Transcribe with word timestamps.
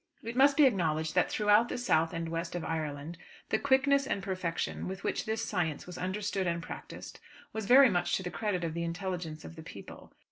It 0.23 0.35
must 0.35 0.57
be 0.57 0.65
acknowledged 0.65 1.13
that 1.13 1.29
throughout 1.29 1.69
the 1.69 1.77
south 1.77 2.11
and 2.11 2.29
west 2.29 2.55
of 2.55 2.65
Ireland 2.65 3.19
the 3.49 3.59
quickness 3.59 4.07
and 4.07 4.23
perfection 4.23 4.87
with 4.87 5.03
which 5.03 5.27
this 5.27 5.45
science 5.45 5.85
was 5.85 5.95
understood 5.99 6.47
and 6.47 6.63
practised 6.63 7.19
was 7.53 7.67
very 7.67 7.87
much 7.87 8.15
to 8.15 8.23
the 8.23 8.31
credit 8.31 8.63
of 8.63 8.73
the 8.73 8.81
intelligence 8.83 9.45
of 9.45 9.55
the 9.55 9.61
people. 9.61 10.11